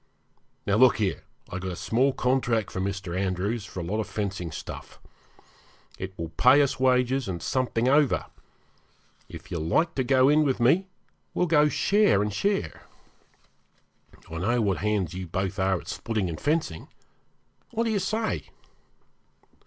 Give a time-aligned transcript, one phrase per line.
[0.65, 1.21] Now, look here,
[1.51, 3.15] I've got a small contract from Mr.
[3.15, 4.99] Andrews for a lot of fencing stuff.
[5.99, 8.25] It will pay us wages and something over.
[9.29, 10.87] If you like to go in with me,
[11.35, 12.81] we'll go share and share.
[14.27, 16.87] I know what hands you both are at splitting and fencing.
[17.69, 18.49] What do you say?'